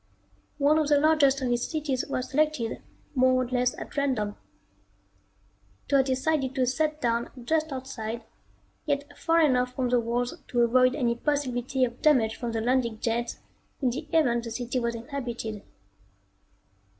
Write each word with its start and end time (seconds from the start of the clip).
One 0.57 0.79
of 0.79 0.87
the 0.87 0.97
largest 0.99 1.43
of 1.43 1.49
these 1.49 1.67
cities 1.69 2.03
was 2.07 2.31
selected 2.31 2.81
more 3.13 3.43
or 3.43 3.47
less 3.47 3.77
at 3.77 3.95
random. 3.95 4.35
It 5.87 5.93
was 5.93 6.05
decided 6.05 6.55
to 6.55 6.65
set 6.65 6.99
down 7.01 7.29
just 7.45 7.71
outside, 7.71 8.23
yet 8.87 9.15
far 9.15 9.41
enough 9.41 9.75
from 9.75 9.89
the 9.89 9.99
walls 9.99 10.33
to 10.47 10.61
avoid 10.61 10.95
any 10.95 11.13
possibility 11.13 11.85
of 11.85 12.01
damage 12.01 12.35
from 12.35 12.51
the 12.51 12.61
landing 12.61 12.99
jets 12.99 13.41
in 13.79 13.91
the 13.91 14.07
event 14.11 14.43
the 14.45 14.49
city 14.49 14.79
was 14.79 14.95
inhabited. 14.95 15.61